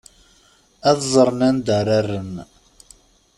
[0.89, 2.33] Ad ẓren anda ara rren.